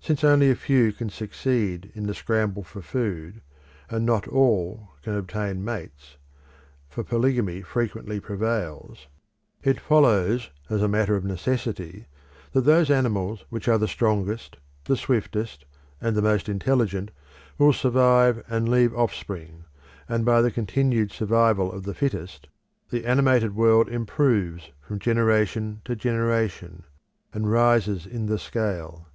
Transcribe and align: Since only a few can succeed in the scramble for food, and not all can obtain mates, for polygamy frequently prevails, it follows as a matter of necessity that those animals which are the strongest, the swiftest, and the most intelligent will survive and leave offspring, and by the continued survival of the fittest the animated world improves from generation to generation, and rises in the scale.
Since 0.00 0.24
only 0.24 0.50
a 0.50 0.54
few 0.54 0.92
can 0.94 1.10
succeed 1.10 1.92
in 1.94 2.06
the 2.06 2.14
scramble 2.14 2.62
for 2.62 2.80
food, 2.80 3.42
and 3.90 4.06
not 4.06 4.26
all 4.26 4.88
can 5.02 5.14
obtain 5.14 5.62
mates, 5.62 6.16
for 6.88 7.04
polygamy 7.04 7.60
frequently 7.60 8.18
prevails, 8.18 9.08
it 9.62 9.78
follows 9.78 10.48
as 10.70 10.82
a 10.82 10.88
matter 10.88 11.16
of 11.16 11.24
necessity 11.26 12.06
that 12.52 12.62
those 12.62 12.90
animals 12.90 13.44
which 13.50 13.68
are 13.68 13.76
the 13.76 13.86
strongest, 13.86 14.56
the 14.84 14.96
swiftest, 14.96 15.66
and 16.00 16.16
the 16.16 16.22
most 16.22 16.48
intelligent 16.48 17.10
will 17.58 17.74
survive 17.74 18.42
and 18.48 18.70
leave 18.70 18.94
offspring, 18.96 19.64
and 20.08 20.24
by 20.24 20.40
the 20.40 20.50
continued 20.50 21.10
survival 21.12 21.70
of 21.70 21.82
the 21.82 21.92
fittest 21.92 22.48
the 22.88 23.04
animated 23.04 23.54
world 23.54 23.86
improves 23.90 24.70
from 24.80 24.98
generation 24.98 25.82
to 25.84 25.94
generation, 25.94 26.84
and 27.34 27.52
rises 27.52 28.06
in 28.06 28.24
the 28.24 28.38
scale. 28.38 29.06